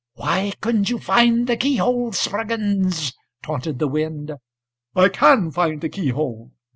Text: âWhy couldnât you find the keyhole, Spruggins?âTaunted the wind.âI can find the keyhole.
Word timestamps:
âWhy 0.17 0.59
couldnât 0.61 0.89
you 0.89 0.97
find 0.97 1.45
the 1.45 1.55
keyhole, 1.55 2.11
Spruggins?âTaunted 2.11 3.77
the 3.77 3.87
wind.âI 3.87 5.13
can 5.13 5.51
find 5.51 5.79
the 5.81 5.89
keyhole. 5.89 6.49